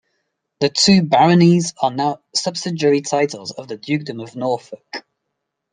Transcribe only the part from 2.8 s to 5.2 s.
titles of the dukedom of Norfolk.